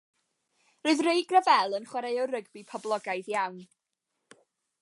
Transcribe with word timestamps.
Roedd 0.87 1.03
Ray 1.07 1.21
Gravell 1.33 1.77
yn 1.79 1.87
chwaraewr 1.91 2.35
rygbi 2.37 2.67
poblogaidd 2.73 3.33
iawn. 3.37 3.61